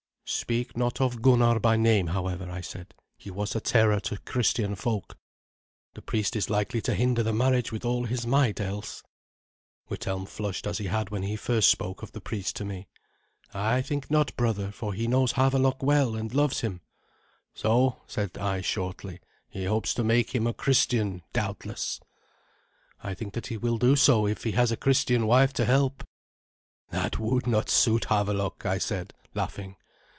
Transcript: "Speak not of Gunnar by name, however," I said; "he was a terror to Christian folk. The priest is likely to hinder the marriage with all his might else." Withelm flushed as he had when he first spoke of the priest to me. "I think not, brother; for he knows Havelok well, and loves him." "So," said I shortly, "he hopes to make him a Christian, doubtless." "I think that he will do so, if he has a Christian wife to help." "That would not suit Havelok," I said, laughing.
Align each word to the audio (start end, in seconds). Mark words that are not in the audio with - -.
"Speak 0.33 0.77
not 0.77 1.01
of 1.01 1.21
Gunnar 1.21 1.59
by 1.59 1.75
name, 1.75 2.07
however," 2.07 2.49
I 2.49 2.61
said; 2.61 2.93
"he 3.17 3.29
was 3.29 3.53
a 3.53 3.59
terror 3.59 3.99
to 3.99 4.17
Christian 4.19 4.75
folk. 4.75 5.17
The 5.93 6.01
priest 6.01 6.37
is 6.37 6.49
likely 6.49 6.79
to 6.83 6.95
hinder 6.95 7.21
the 7.21 7.33
marriage 7.33 7.73
with 7.73 7.83
all 7.83 8.05
his 8.05 8.25
might 8.25 8.61
else." 8.61 9.03
Withelm 9.89 10.25
flushed 10.25 10.65
as 10.65 10.77
he 10.77 10.85
had 10.85 11.09
when 11.09 11.23
he 11.23 11.35
first 11.35 11.69
spoke 11.69 12.01
of 12.01 12.13
the 12.13 12.21
priest 12.21 12.55
to 12.55 12.63
me. 12.65 12.87
"I 13.53 13.81
think 13.81 14.09
not, 14.09 14.33
brother; 14.37 14.71
for 14.71 14.93
he 14.93 15.05
knows 15.05 15.33
Havelok 15.33 15.83
well, 15.83 16.15
and 16.15 16.33
loves 16.33 16.61
him." 16.61 16.79
"So," 17.53 18.01
said 18.07 18.37
I 18.37 18.61
shortly, 18.61 19.19
"he 19.49 19.65
hopes 19.65 19.93
to 19.95 20.03
make 20.03 20.33
him 20.33 20.47
a 20.47 20.53
Christian, 20.53 21.23
doubtless." 21.33 21.99
"I 23.03 23.13
think 23.15 23.33
that 23.33 23.47
he 23.47 23.57
will 23.57 23.77
do 23.77 23.97
so, 23.97 24.25
if 24.27 24.45
he 24.45 24.53
has 24.53 24.71
a 24.71 24.77
Christian 24.77 25.27
wife 25.27 25.51
to 25.55 25.65
help." 25.65 26.05
"That 26.89 27.19
would 27.19 27.47
not 27.47 27.69
suit 27.69 28.05
Havelok," 28.05 28.65
I 28.65 28.77
said, 28.77 29.13
laughing. 29.35 29.75